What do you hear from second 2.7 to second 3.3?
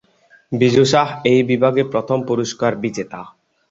বিজেতা।